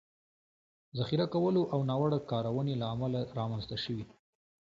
[0.99, 4.05] ذخیره کولو او ناوړه کارونې له امله رامنځ ته شوي